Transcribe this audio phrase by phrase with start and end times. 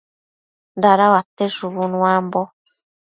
[0.81, 2.41] Dadauate shubu nuambo